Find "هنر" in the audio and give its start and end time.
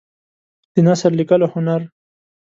1.53-1.81